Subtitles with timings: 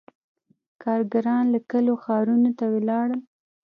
[0.83, 3.21] •کارګران له کلیو ښارونو ته ولاړل.